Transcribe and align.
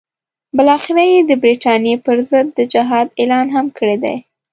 بالاخره 0.55 1.03
یې 1.11 1.19
د 1.29 1.31
برټانیې 1.43 1.95
پر 2.05 2.17
ضد 2.29 2.47
د 2.57 2.59
جهاد 2.73 3.07
اعلان 3.19 3.47
هم 3.55 3.65
کړی 3.77 3.97
دی. 4.03 4.17